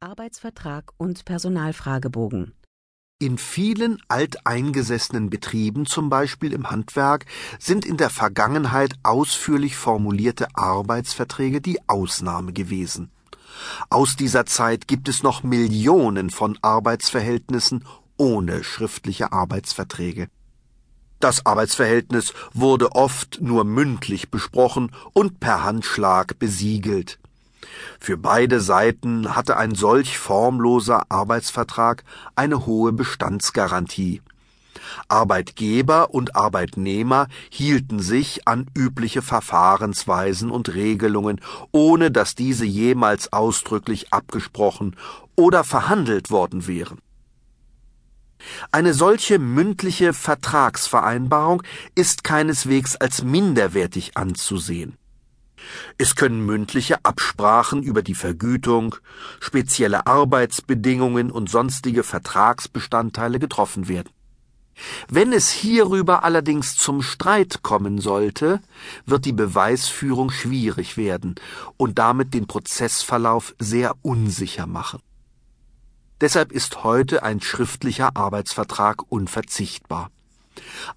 Arbeitsvertrag 0.00 0.92
und 0.98 1.24
Personalfragebogen. 1.24 2.52
In 3.18 3.38
vielen 3.38 3.96
alteingesessenen 4.08 5.30
Betrieben, 5.30 5.86
zum 5.86 6.10
Beispiel 6.10 6.52
im 6.52 6.70
Handwerk, 6.70 7.24
sind 7.58 7.86
in 7.86 7.96
der 7.96 8.10
Vergangenheit 8.10 8.92
ausführlich 9.02 9.74
formulierte 9.74 10.48
Arbeitsverträge 10.54 11.62
die 11.62 11.78
Ausnahme 11.88 12.52
gewesen. 12.52 13.10
Aus 13.88 14.16
dieser 14.16 14.44
Zeit 14.44 14.86
gibt 14.86 15.08
es 15.08 15.22
noch 15.22 15.42
Millionen 15.42 16.28
von 16.28 16.58
Arbeitsverhältnissen 16.60 17.82
ohne 18.18 18.64
schriftliche 18.64 19.32
Arbeitsverträge. 19.32 20.28
Das 21.20 21.46
Arbeitsverhältnis 21.46 22.34
wurde 22.52 22.92
oft 22.92 23.38
nur 23.40 23.64
mündlich 23.64 24.30
besprochen 24.30 24.92
und 25.14 25.40
per 25.40 25.64
Handschlag 25.64 26.38
besiegelt. 26.38 27.18
Für 28.00 28.16
beide 28.16 28.60
Seiten 28.60 29.34
hatte 29.34 29.56
ein 29.56 29.74
solch 29.74 30.18
formloser 30.18 31.04
Arbeitsvertrag 31.10 32.04
eine 32.34 32.66
hohe 32.66 32.92
Bestandsgarantie. 32.92 34.22
Arbeitgeber 35.08 36.14
und 36.14 36.36
Arbeitnehmer 36.36 37.28
hielten 37.50 38.00
sich 38.00 38.46
an 38.46 38.66
übliche 38.76 39.22
Verfahrensweisen 39.22 40.50
und 40.50 40.74
Regelungen, 40.74 41.40
ohne 41.72 42.10
dass 42.10 42.34
diese 42.34 42.64
jemals 42.64 43.32
ausdrücklich 43.32 44.12
abgesprochen 44.12 44.96
oder 45.34 45.64
verhandelt 45.64 46.30
worden 46.30 46.66
wären. 46.66 46.98
Eine 48.70 48.94
solche 48.94 49.38
mündliche 49.38 50.12
Vertragsvereinbarung 50.12 51.62
ist 51.94 52.22
keineswegs 52.22 52.96
als 52.96 53.22
minderwertig 53.22 54.16
anzusehen. 54.16 54.96
Es 55.98 56.14
können 56.16 56.44
mündliche 56.44 57.04
Absprachen 57.04 57.82
über 57.82 58.02
die 58.02 58.14
Vergütung, 58.14 58.96
spezielle 59.40 60.06
Arbeitsbedingungen 60.06 61.30
und 61.30 61.50
sonstige 61.50 62.02
Vertragsbestandteile 62.02 63.38
getroffen 63.38 63.88
werden. 63.88 64.10
Wenn 65.08 65.32
es 65.32 65.50
hierüber 65.50 66.22
allerdings 66.24 66.76
zum 66.76 67.00
Streit 67.02 67.62
kommen 67.62 67.98
sollte, 67.98 68.60
wird 69.06 69.24
die 69.24 69.32
Beweisführung 69.32 70.30
schwierig 70.30 70.96
werden 70.96 71.36
und 71.76 71.98
damit 71.98 72.34
den 72.34 72.46
Prozessverlauf 72.46 73.54
sehr 73.58 73.94
unsicher 74.02 74.66
machen. 74.66 75.00
Deshalb 76.20 76.52
ist 76.52 76.82
heute 76.82 77.22
ein 77.22 77.40
schriftlicher 77.40 78.16
Arbeitsvertrag 78.16 79.10
unverzichtbar. 79.10 80.10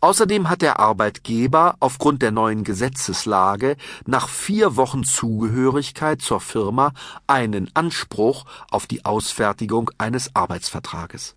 Außerdem 0.01 0.49
hat 0.49 0.61
der 0.61 0.79
Arbeitgeber 0.79 1.75
aufgrund 1.79 2.21
der 2.21 2.31
neuen 2.31 2.63
Gesetzeslage 2.63 3.75
nach 4.05 4.29
vier 4.29 4.75
Wochen 4.75 5.03
Zugehörigkeit 5.03 6.21
zur 6.21 6.39
Firma 6.39 6.93
einen 7.27 7.69
Anspruch 7.73 8.45
auf 8.71 8.87
die 8.87 9.05
Ausfertigung 9.05 9.91
eines 9.97 10.35
Arbeitsvertrages. 10.35 11.35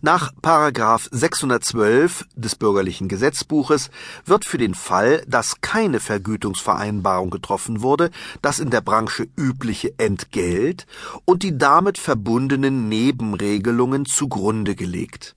Nach 0.00 0.32
Paragraph 0.42 1.08
612 1.12 2.26
des 2.34 2.56
bürgerlichen 2.56 3.08
Gesetzbuches 3.08 3.90
wird 4.24 4.44
für 4.44 4.58
den 4.58 4.74
Fall, 4.74 5.22
dass 5.26 5.60
keine 5.60 6.00
Vergütungsvereinbarung 6.00 7.30
getroffen 7.30 7.82
wurde, 7.82 8.10
das 8.42 8.58
in 8.58 8.70
der 8.70 8.80
Branche 8.80 9.28
übliche 9.36 9.94
Entgelt 9.98 10.86
und 11.24 11.42
die 11.42 11.56
damit 11.56 11.98
verbundenen 11.98 12.88
Nebenregelungen 12.88 14.06
zugrunde 14.06 14.74
gelegt. 14.74 15.36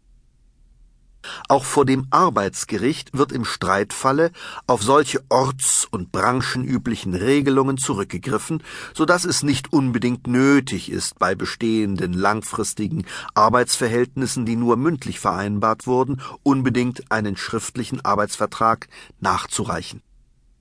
Auch 1.47 1.65
vor 1.65 1.85
dem 1.85 2.07
Arbeitsgericht 2.09 3.17
wird 3.17 3.31
im 3.31 3.45
Streitfalle 3.45 4.31
auf 4.67 4.83
solche 4.83 5.23
orts- 5.29 5.87
und 5.89 6.11
branchenüblichen 6.11 7.13
Regelungen 7.13 7.77
zurückgegriffen, 7.77 8.63
so 8.93 9.05
dass 9.05 9.25
es 9.25 9.43
nicht 9.43 9.73
unbedingt 9.73 10.27
nötig 10.27 10.91
ist, 10.91 11.19
bei 11.19 11.35
bestehenden 11.35 12.13
langfristigen 12.13 13.05
Arbeitsverhältnissen, 13.33 14.45
die 14.45 14.55
nur 14.55 14.77
mündlich 14.77 15.19
vereinbart 15.19 15.87
wurden, 15.87 16.21
unbedingt 16.43 17.11
einen 17.11 17.37
schriftlichen 17.37 18.03
Arbeitsvertrag 18.03 18.87
nachzureichen. 19.19 20.01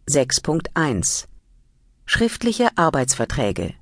6.1 0.09 1.27
Schriftliche 2.07 2.69
Arbeitsverträge 2.77 3.75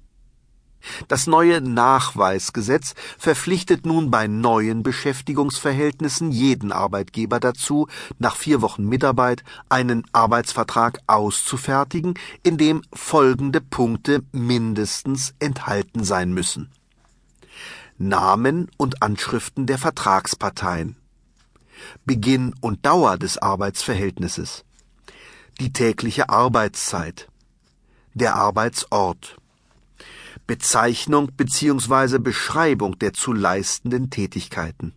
das 1.08 1.26
neue 1.26 1.60
Nachweisgesetz 1.60 2.94
verpflichtet 3.18 3.86
nun 3.86 4.10
bei 4.10 4.26
neuen 4.26 4.82
Beschäftigungsverhältnissen 4.82 6.32
jeden 6.32 6.72
Arbeitgeber 6.72 7.40
dazu, 7.40 7.88
nach 8.18 8.36
vier 8.36 8.62
Wochen 8.62 8.84
Mitarbeit 8.84 9.44
einen 9.68 10.04
Arbeitsvertrag 10.12 10.98
auszufertigen, 11.06 12.14
in 12.42 12.56
dem 12.56 12.82
folgende 12.92 13.60
Punkte 13.60 14.22
mindestens 14.32 15.34
enthalten 15.38 16.04
sein 16.04 16.32
müssen. 16.32 16.70
Namen 17.98 18.70
und 18.78 19.02
Anschriften 19.02 19.66
der 19.66 19.78
Vertragsparteien. 19.78 20.96
Beginn 22.04 22.54
und 22.60 22.84
Dauer 22.86 23.18
des 23.18 23.38
Arbeitsverhältnisses. 23.38 24.64
Die 25.60 25.72
tägliche 25.72 26.30
Arbeitszeit. 26.30 27.28
Der 28.14 28.36
Arbeitsort 28.36 29.36
Bezeichnung 30.50 31.30
bzw. 31.36 32.18
Beschreibung 32.18 32.98
der 32.98 33.12
zu 33.12 33.32
leistenden 33.32 34.10
Tätigkeiten, 34.10 34.94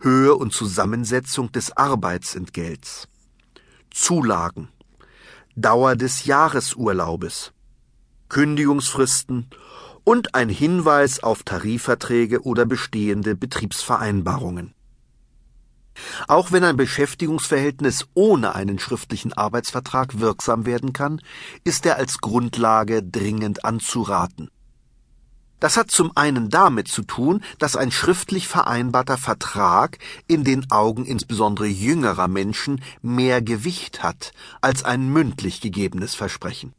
Höhe 0.00 0.34
und 0.34 0.54
Zusammensetzung 0.54 1.52
des 1.52 1.76
Arbeitsentgelts, 1.76 3.06
Zulagen, 3.90 4.68
Dauer 5.54 5.96
des 5.96 6.24
Jahresurlaubes, 6.24 7.52
Kündigungsfristen 8.30 9.50
und 10.02 10.34
ein 10.34 10.48
Hinweis 10.48 11.22
auf 11.22 11.42
Tarifverträge 11.42 12.40
oder 12.40 12.64
bestehende 12.64 13.36
Betriebsvereinbarungen. 13.36 14.72
Auch 16.28 16.52
wenn 16.52 16.64
ein 16.64 16.76
Beschäftigungsverhältnis 16.76 18.06
ohne 18.14 18.54
einen 18.54 18.78
schriftlichen 18.78 19.32
Arbeitsvertrag 19.32 20.20
wirksam 20.20 20.66
werden 20.66 20.92
kann, 20.92 21.20
ist 21.64 21.86
er 21.86 21.96
als 21.96 22.18
Grundlage 22.18 23.02
dringend 23.02 23.64
anzuraten. 23.64 24.50
Das 25.60 25.78
hat 25.78 25.90
zum 25.90 26.14
einen 26.14 26.50
damit 26.50 26.88
zu 26.88 27.02
tun, 27.02 27.42
dass 27.58 27.74
ein 27.74 27.90
schriftlich 27.90 28.48
vereinbarter 28.48 29.16
Vertrag 29.16 29.98
in 30.26 30.44
den 30.44 30.70
Augen 30.70 31.06
insbesondere 31.06 31.66
jüngerer 31.66 32.28
Menschen 32.28 32.82
mehr 33.00 33.40
Gewicht 33.40 34.02
hat 34.02 34.32
als 34.60 34.84
ein 34.84 35.08
mündlich 35.08 35.62
gegebenes 35.62 36.14
Versprechen. 36.14 36.74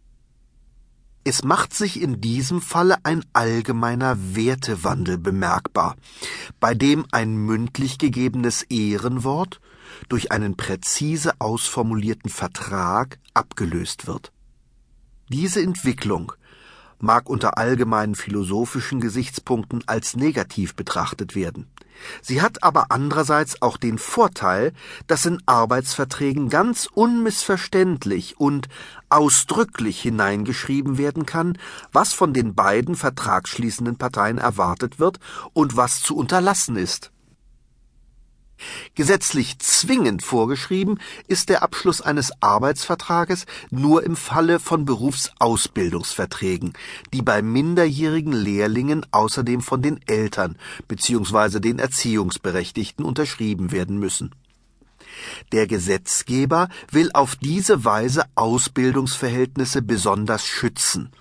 Es 1.28 1.44
macht 1.44 1.74
sich 1.74 2.00
in 2.00 2.22
diesem 2.22 2.62
Falle 2.62 2.98
ein 3.04 3.26
allgemeiner 3.34 4.16
Wertewandel 4.36 5.18
bemerkbar, 5.18 5.96
bei 6.60 6.76
dem 6.76 7.04
ein 7.10 7.36
mündlich 7.36 7.98
gegebenes 7.98 8.62
Ehrenwort 8.62 9.60
durch 10.08 10.32
einen 10.32 10.56
präzise 10.56 11.34
ausformulierten 11.40 12.30
Vertrag 12.30 13.18
abgelöst 13.34 14.06
wird. 14.06 14.32
Diese 15.30 15.64
Entwicklung 15.64 16.32
mag 17.00 17.30
unter 17.30 17.58
allgemeinen 17.58 18.16
philosophischen 18.16 19.00
Gesichtspunkten 19.00 19.84
als 19.88 20.16
negativ 20.16 20.76
betrachtet 20.76 21.36
werden. 21.36 21.68
Sie 22.22 22.42
hat 22.42 22.64
aber 22.64 22.88
andererseits 22.90 23.62
auch 23.62 23.78
den 23.78 23.98
Vorteil, 23.98 24.74
dass 25.08 25.26
in 25.26 25.42
Arbeitsverträgen 25.46 26.50
ganz 26.50 26.88
unmissverständlich 26.94 28.40
und 28.40 28.68
ausdrücklich 29.10 30.02
hineingeschrieben 30.02 30.98
werden 30.98 31.26
kann, 31.26 31.58
was 31.92 32.14
von 32.14 32.34
den 32.34 32.54
beiden 32.54 32.96
vertragsschließenden 32.96 33.98
Parteien 33.98 34.38
erwartet 34.38 35.00
wird 35.00 35.20
und 35.54 35.78
was 35.78 36.02
zu 36.02 36.16
unterlassen 36.18 36.76
ist. 36.76 37.12
Gesetzlich 38.96 39.60
zwingend 39.60 40.24
vorgeschrieben 40.24 41.00
ist 41.28 41.50
der 41.50 41.62
Abschluss 41.62 42.02
eines 42.02 42.32
Arbeitsvertrages 42.42 43.46
nur 43.70 44.04
im 44.04 44.16
Falle 44.16 44.60
von 44.60 44.86
Berufsausbildungsverträgen, 44.86 46.74
die 47.14 47.22
bei 47.22 47.42
minderjährigen 47.42 48.34
Lehrlingen 48.34 49.06
außerdem 49.12 49.62
von 49.62 49.82
den 49.82 50.00
Eltern 50.08 50.58
bzw. 50.88 51.60
den 51.60 51.80
Erziehungsberechtigten 51.80 53.04
unterschrieben 53.04 53.72
werden 53.72 54.00
müssen. 54.00 54.34
Der 55.52 55.68
Gesetzgeber 55.68 56.70
will 56.92 57.10
auf 57.14 57.36
diese 57.36 57.86
Weise 57.86 58.26
Ausbildungsverhältnisse 58.36 59.82
besonders 59.82 60.46
schützen 60.46 61.12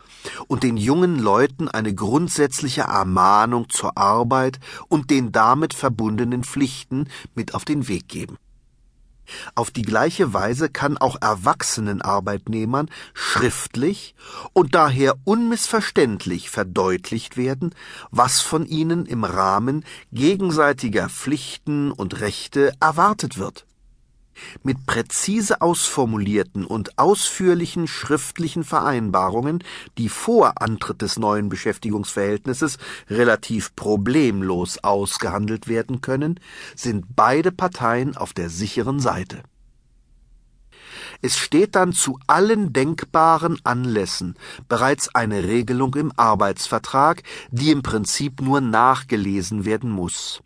und 0.47 0.63
den 0.63 0.77
jungen 0.77 1.19
Leuten 1.19 1.69
eine 1.69 1.95
grundsätzliche 1.95 2.83
Ermahnung 2.83 3.69
zur 3.69 3.97
Arbeit 3.97 4.61
und 4.89 5.11
den 5.11 5.33
damit 5.33 5.75
verbundenen 5.75 6.45
Pflichten 6.45 7.09
mit 7.35 7.55
auf 7.55 7.65
den 7.65 7.89
Weg 7.89 8.09
geben. 8.09 8.37
Auf 9.55 9.71
die 9.71 9.83
gleiche 9.83 10.33
Weise 10.35 10.69
kann 10.69 10.99
auch 10.99 11.17
erwachsenen 11.21 12.03
Arbeitnehmern 12.03 12.91
schriftlich 13.15 14.15
und 14.53 14.75
daher 14.75 15.15
unmissverständlich 15.25 16.51
verdeutlicht 16.51 17.37
werden, 17.37 17.75
was 18.11 18.41
von 18.41 18.67
ihnen 18.67 19.07
im 19.07 19.25
Rahmen 19.25 19.85
gegenseitiger 20.13 21.09
Pflichten 21.09 21.91
und 21.91 22.21
Rechte 22.21 22.73
erwartet 22.81 23.39
wird. 23.39 23.67
Mit 24.63 24.87
präzise 24.87 25.61
ausformulierten 25.61 26.65
und 26.65 26.99
ausführlichen 26.99 27.87
schriftlichen 27.87 28.65
Vereinbarungen, 28.65 29.63
die 29.99 30.09
vor 30.09 30.61
Antritt 30.61 31.03
des 31.03 31.19
neuen 31.19 31.49
Beschäftigungsverhältnisses 31.49 32.79
relativ 33.09 33.75
problemlos 33.77 34.83
ausgehandelt 34.83 35.69
werden 35.69 36.01
können, 36.01 36.41
sind 36.75 37.17
beide 37.17 37.53
Parteien 37.53 38.17
auf 38.17 38.33
der 38.33 38.51
sicheren 38.51 39.01
Seite. 39.01 39.43
Es 41.23 41.39
steht 41.39 41.75
dann 41.75 41.93
zu 41.93 42.19
allen 42.27 42.73
denkbaren 42.73 43.59
Anlässen 43.65 44.35
bereits 44.69 45.15
eine 45.15 45.45
Regelung 45.45 45.95
im 45.95 46.13
Arbeitsvertrag, 46.17 47.23
die 47.51 47.71
im 47.71 47.83
Prinzip 47.83 48.41
nur 48.41 48.61
nachgelesen 48.61 49.65
werden 49.65 49.91
muss. 49.91 50.43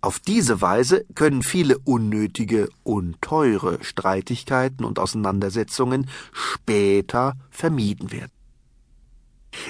Auf 0.00 0.18
diese 0.18 0.60
Weise 0.60 1.04
können 1.14 1.42
viele 1.42 1.78
unnötige 1.78 2.68
und 2.82 3.20
teure 3.20 3.82
Streitigkeiten 3.82 4.84
und 4.84 4.98
Auseinandersetzungen 4.98 6.08
später 6.32 7.34
vermieden 7.50 8.12
werden. 8.12 8.35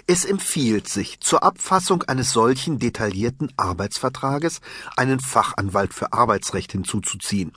Es 0.07 0.25
empfiehlt 0.25 0.89
sich, 0.89 1.21
zur 1.21 1.43
Abfassung 1.43 2.03
eines 2.05 2.33
solchen 2.33 2.79
detaillierten 2.79 3.53
Arbeitsvertrages 3.57 4.61
einen 4.97 5.21
Fachanwalt 5.21 5.95
für 5.95 6.13
Arbeitsrecht 6.13 6.73
hinzuzuziehen, 6.73 7.53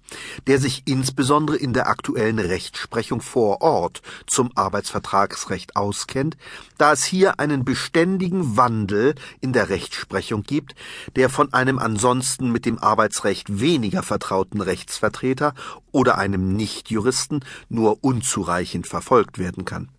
der 0.47 0.59
sich 0.59 0.83
insbesondere 0.85 1.57
in 1.57 1.73
der 1.73 1.87
aktuellen 1.87 2.39
Rechtsprechung 2.39 3.21
vor 3.21 3.61
Ort 3.61 4.01
zum 4.27 4.51
Arbeitsvertragsrecht 4.55 5.75
auskennt, 5.75 6.37
da 6.77 6.93
es 6.93 7.03
hier 7.03 7.39
einen 7.39 7.65
beständigen 7.65 8.57
Wandel 8.57 9.15
in 9.41 9.53
der 9.53 9.69
Rechtsprechung 9.69 10.43
gibt, 10.43 10.75
der 11.15 11.29
von 11.29 11.53
einem 11.53 11.79
ansonsten 11.79 12.51
mit 12.51 12.65
dem 12.65 12.79
Arbeitsrecht 12.79 13.59
weniger 13.59 14.03
vertrauten 14.03 14.61
Rechtsvertreter 14.61 15.53
oder 15.91 16.17
einem 16.17 16.55
Nichtjuristen 16.55 17.43
nur 17.69 18.03
unzureichend 18.03 18.87
verfolgt 18.87 19.37
werden 19.37 19.65
kann. 19.65 19.89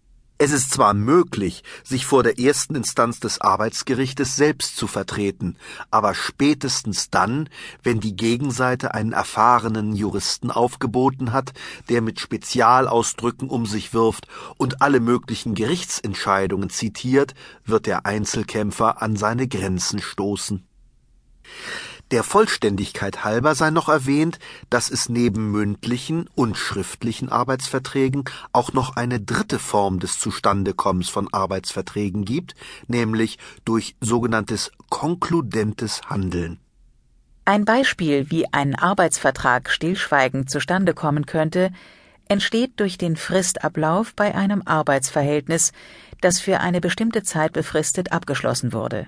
Es 0.42 0.52
ist 0.52 0.70
zwar 0.70 0.94
möglich, 0.94 1.64
sich 1.84 2.06
vor 2.06 2.22
der 2.22 2.38
ersten 2.38 2.74
Instanz 2.74 3.20
des 3.20 3.42
Arbeitsgerichtes 3.42 4.36
selbst 4.36 4.74
zu 4.74 4.86
vertreten, 4.86 5.58
aber 5.90 6.14
spätestens 6.14 7.10
dann, 7.10 7.50
wenn 7.82 8.00
die 8.00 8.16
Gegenseite 8.16 8.94
einen 8.94 9.12
erfahrenen 9.12 9.94
Juristen 9.94 10.50
aufgeboten 10.50 11.34
hat, 11.34 11.52
der 11.90 12.00
mit 12.00 12.20
Spezialausdrücken 12.20 13.50
um 13.50 13.66
sich 13.66 13.92
wirft 13.92 14.28
und 14.56 14.80
alle 14.80 15.00
möglichen 15.00 15.54
Gerichtsentscheidungen 15.54 16.70
zitiert, 16.70 17.34
wird 17.66 17.84
der 17.84 18.06
Einzelkämpfer 18.06 19.02
an 19.02 19.16
seine 19.16 19.46
Grenzen 19.46 20.00
stoßen. 20.00 20.66
Der 22.10 22.24
Vollständigkeit 22.24 23.24
halber 23.24 23.54
sei 23.54 23.70
noch 23.70 23.88
erwähnt, 23.88 24.40
dass 24.68 24.90
es 24.90 25.08
neben 25.08 25.52
mündlichen 25.52 26.28
und 26.34 26.56
schriftlichen 26.56 27.28
Arbeitsverträgen 27.28 28.24
auch 28.52 28.72
noch 28.72 28.96
eine 28.96 29.20
dritte 29.20 29.60
Form 29.60 30.00
des 30.00 30.18
Zustandekommens 30.18 31.08
von 31.08 31.32
Arbeitsverträgen 31.32 32.24
gibt, 32.24 32.56
nämlich 32.88 33.38
durch 33.64 33.94
sogenanntes 34.00 34.72
konkludentes 34.88 36.00
Handeln. 36.08 36.58
Ein 37.44 37.64
Beispiel, 37.64 38.28
wie 38.30 38.52
ein 38.52 38.74
Arbeitsvertrag 38.74 39.70
stillschweigend 39.70 40.50
zustande 40.50 40.94
kommen 40.94 41.26
könnte, 41.26 41.70
entsteht 42.28 42.78
durch 42.80 42.98
den 42.98 43.16
Fristablauf 43.16 44.14
bei 44.14 44.34
einem 44.34 44.62
Arbeitsverhältnis, 44.64 45.72
das 46.20 46.40
für 46.40 46.58
eine 46.58 46.80
bestimmte 46.80 47.22
Zeit 47.22 47.52
befristet 47.52 48.10
abgeschlossen 48.12 48.72
wurde. 48.72 49.06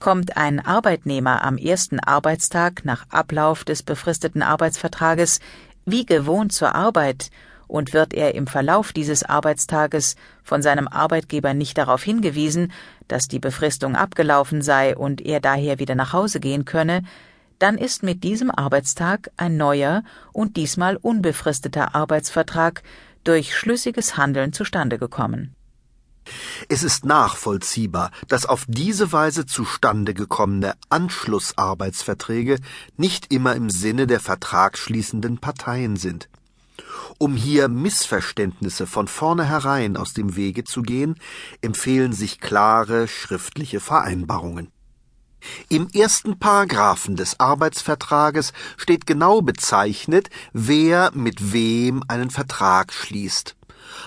Kommt 0.00 0.38
ein 0.38 0.64
Arbeitnehmer 0.64 1.44
am 1.44 1.58
ersten 1.58 2.00
Arbeitstag 2.00 2.86
nach 2.86 3.04
Ablauf 3.10 3.64
des 3.64 3.82
befristeten 3.82 4.42
Arbeitsvertrages 4.42 5.40
wie 5.84 6.06
gewohnt 6.06 6.54
zur 6.54 6.74
Arbeit 6.74 7.30
und 7.68 7.92
wird 7.92 8.14
er 8.14 8.34
im 8.34 8.46
Verlauf 8.46 8.94
dieses 8.94 9.24
Arbeitstages 9.24 10.16
von 10.42 10.62
seinem 10.62 10.88
Arbeitgeber 10.88 11.52
nicht 11.52 11.76
darauf 11.76 12.02
hingewiesen, 12.02 12.72
dass 13.08 13.28
die 13.28 13.40
Befristung 13.40 13.94
abgelaufen 13.94 14.62
sei 14.62 14.96
und 14.96 15.20
er 15.20 15.38
daher 15.38 15.78
wieder 15.78 15.94
nach 15.94 16.14
Hause 16.14 16.40
gehen 16.40 16.64
könne, 16.64 17.02
dann 17.58 17.76
ist 17.76 18.02
mit 18.02 18.24
diesem 18.24 18.50
Arbeitstag 18.50 19.30
ein 19.36 19.58
neuer 19.58 20.02
und 20.32 20.56
diesmal 20.56 20.96
unbefristeter 20.96 21.94
Arbeitsvertrag 21.94 22.82
durch 23.22 23.54
schlüssiges 23.54 24.16
Handeln 24.16 24.54
zustande 24.54 24.98
gekommen. 24.98 25.54
Es 26.68 26.82
ist 26.82 27.04
nachvollziehbar, 27.04 28.10
dass 28.28 28.46
auf 28.46 28.64
diese 28.68 29.12
Weise 29.12 29.46
zustande 29.46 30.14
gekommene 30.14 30.74
Anschlussarbeitsverträge 30.88 32.58
nicht 32.96 33.32
immer 33.32 33.56
im 33.56 33.70
Sinne 33.70 34.06
der 34.06 34.20
vertragsschließenden 34.20 35.38
Parteien 35.38 35.96
sind. 35.96 36.28
Um 37.18 37.34
hier 37.34 37.68
Missverständnisse 37.68 38.86
von 38.86 39.08
vornherein 39.08 39.96
aus 39.96 40.14
dem 40.14 40.36
Wege 40.36 40.64
zu 40.64 40.82
gehen, 40.82 41.16
empfehlen 41.60 42.12
sich 42.12 42.40
klare 42.40 43.08
schriftliche 43.08 43.80
Vereinbarungen. 43.80 44.72
Im 45.68 45.88
ersten 45.88 46.38
Paragraphen 46.38 47.16
des 47.16 47.40
Arbeitsvertrages 47.40 48.52
steht 48.76 49.06
genau 49.06 49.40
bezeichnet, 49.40 50.28
wer 50.52 51.12
mit 51.14 51.52
wem 51.52 52.02
einen 52.08 52.30
Vertrag 52.30 52.92
schließt 52.92 53.56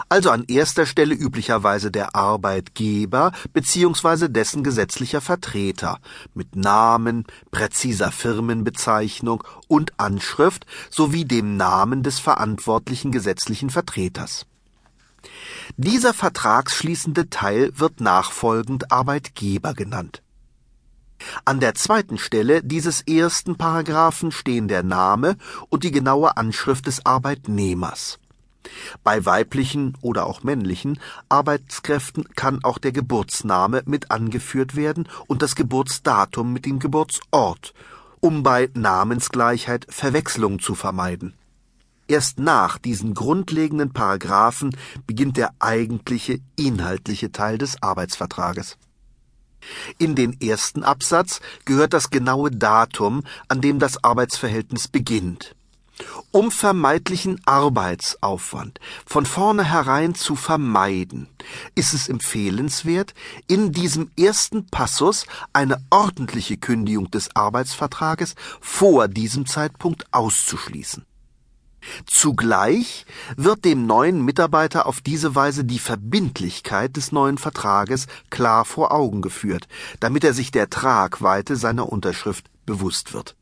also 0.09 0.29
an 0.29 0.43
erster 0.47 0.85
Stelle 0.85 1.15
üblicherweise 1.15 1.91
der 1.91 2.15
Arbeitgeber 2.15 3.31
bzw. 3.53 4.27
dessen 4.29 4.63
gesetzlicher 4.63 5.21
Vertreter 5.21 5.99
mit 6.33 6.55
Namen, 6.55 7.25
präziser 7.51 8.11
Firmenbezeichnung 8.11 9.43
und 9.67 9.99
Anschrift 9.99 10.65
sowie 10.89 11.25
dem 11.25 11.57
Namen 11.57 12.03
des 12.03 12.19
verantwortlichen 12.19 13.11
gesetzlichen 13.11 13.69
Vertreters. 13.69 14.45
Dieser 15.77 16.13
vertragsschließende 16.13 17.29
Teil 17.29 17.71
wird 17.75 18.01
nachfolgend 18.01 18.91
Arbeitgeber 18.91 19.73
genannt. 19.73 20.21
An 21.45 21.59
der 21.59 21.73
zweiten 21.75 22.17
Stelle 22.17 22.61
dieses 22.61 23.01
ersten 23.01 23.55
Paragraphen 23.57 24.31
stehen 24.31 24.67
der 24.67 24.83
Name 24.83 25.37
und 25.69 25.83
die 25.83 25.91
genaue 25.91 26.35
Anschrift 26.35 26.87
des 26.87 27.05
Arbeitnehmers. 27.05 28.19
Bei 29.03 29.25
weiblichen 29.25 29.97
oder 30.01 30.25
auch 30.25 30.43
männlichen 30.43 30.99
Arbeitskräften 31.29 32.25
kann 32.35 32.63
auch 32.63 32.77
der 32.77 32.91
Geburtsname 32.91 33.83
mit 33.85 34.11
angeführt 34.11 34.75
werden 34.75 35.07
und 35.27 35.41
das 35.41 35.55
Geburtsdatum 35.55 36.53
mit 36.53 36.65
dem 36.65 36.79
Geburtsort, 36.79 37.73
um 38.19 38.43
bei 38.43 38.69
Namensgleichheit 38.73 39.85
Verwechslung 39.89 40.59
zu 40.59 40.75
vermeiden. 40.75 41.33
Erst 42.07 42.39
nach 42.39 42.77
diesen 42.77 43.13
grundlegenden 43.13 43.93
Paragraphen 43.93 44.75
beginnt 45.07 45.37
der 45.37 45.51
eigentliche 45.59 46.39
inhaltliche 46.57 47.31
Teil 47.31 47.57
des 47.57 47.81
Arbeitsvertrages. 47.81 48.77
In 49.97 50.15
den 50.15 50.39
ersten 50.41 50.83
Absatz 50.83 51.39
gehört 51.63 51.93
das 51.93 52.09
genaue 52.09 52.51
Datum, 52.51 53.23
an 53.47 53.61
dem 53.61 53.79
das 53.79 54.03
Arbeitsverhältnis 54.03 54.89
beginnt. 54.89 55.55
Um 56.31 56.49
vermeidlichen 56.49 57.39
Arbeitsaufwand 57.45 58.79
von 59.05 59.25
vornherein 59.25 60.15
zu 60.15 60.35
vermeiden, 60.35 61.27
ist 61.75 61.93
es 61.93 62.09
empfehlenswert, 62.09 63.13
in 63.47 63.71
diesem 63.71 64.09
ersten 64.17 64.65
Passus 64.65 65.25
eine 65.53 65.83
ordentliche 65.91 66.57
Kündigung 66.57 67.11
des 67.11 67.35
Arbeitsvertrages 67.35 68.35
vor 68.59 69.07
diesem 69.07 69.45
Zeitpunkt 69.45 70.11
auszuschließen. 70.11 71.05
Zugleich 72.05 73.05
wird 73.35 73.65
dem 73.65 73.85
neuen 73.85 74.23
Mitarbeiter 74.23 74.85
auf 74.87 75.01
diese 75.01 75.35
Weise 75.35 75.65
die 75.65 75.79
Verbindlichkeit 75.79 76.95
des 76.95 77.11
neuen 77.11 77.37
Vertrages 77.37 78.07
klar 78.29 78.65
vor 78.65 78.91
Augen 78.91 79.21
geführt, 79.21 79.67
damit 79.99 80.23
er 80.23 80.33
sich 80.33 80.51
der 80.51 80.69
Tragweite 80.69 81.55
seiner 81.55 81.91
Unterschrift 81.91 82.49
bewusst 82.65 83.13
wird. 83.13 83.35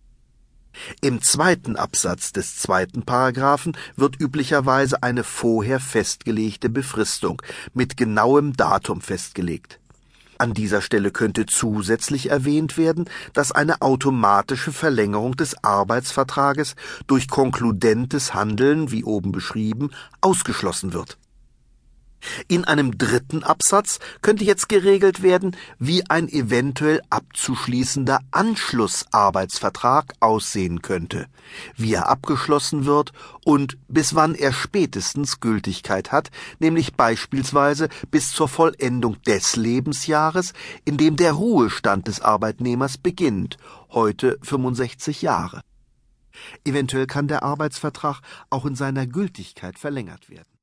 Im 1.01 1.21
zweiten 1.21 1.75
Absatz 1.75 2.31
des 2.31 2.57
zweiten 2.57 3.03
Paragraphen 3.03 3.77
wird 3.95 4.19
üblicherweise 4.19 5.03
eine 5.03 5.23
vorher 5.23 5.79
festgelegte 5.79 6.69
Befristung 6.69 7.41
mit 7.73 7.97
genauem 7.97 8.53
Datum 8.53 9.01
festgelegt. 9.01 9.79
An 10.41 10.55
dieser 10.55 10.81
Stelle 10.81 11.11
könnte 11.11 11.45
zusätzlich 11.45 12.31
erwähnt 12.31 12.75
werden, 12.75 13.05
dass 13.33 13.51
eine 13.51 13.83
automatische 13.83 14.71
Verlängerung 14.71 15.35
des 15.35 15.63
Arbeitsvertrages 15.63 16.75
durch 17.05 17.27
konkludentes 17.27 18.33
Handeln, 18.33 18.89
wie 18.89 19.03
oben 19.03 19.31
beschrieben, 19.31 19.91
ausgeschlossen 20.19 20.93
wird. 20.93 21.19
In 22.47 22.65
einem 22.65 22.97
dritten 22.97 23.43
Absatz 23.43 23.99
könnte 24.21 24.43
jetzt 24.43 24.69
geregelt 24.69 25.23
werden, 25.23 25.55
wie 25.79 26.09
ein 26.09 26.29
eventuell 26.29 27.01
abzuschließender 27.09 28.19
Anschlussarbeitsvertrag 28.31 30.13
aussehen 30.19 30.81
könnte, 30.81 31.27
wie 31.75 31.93
er 31.93 32.09
abgeschlossen 32.09 32.85
wird 32.85 33.11
und 33.43 33.77
bis 33.87 34.15
wann 34.15 34.35
er 34.35 34.53
spätestens 34.53 35.39
Gültigkeit 35.39 36.11
hat, 36.11 36.29
nämlich 36.59 36.95
beispielsweise 36.95 37.89
bis 38.11 38.31
zur 38.31 38.47
Vollendung 38.47 39.21
des 39.23 39.55
Lebensjahres, 39.55 40.53
in 40.85 40.97
dem 40.97 41.15
der 41.15 41.33
Ruhestand 41.33 42.07
des 42.07 42.21
Arbeitnehmers 42.21 42.97
beginnt, 42.97 43.57
heute 43.89 44.37
65 44.43 45.21
Jahre. 45.21 45.61
Eventuell 46.65 47.07
kann 47.07 47.27
der 47.27 47.43
Arbeitsvertrag 47.43 48.21
auch 48.49 48.65
in 48.65 48.75
seiner 48.75 49.05
Gültigkeit 49.05 49.77
verlängert 49.77 50.29
werden. 50.29 50.60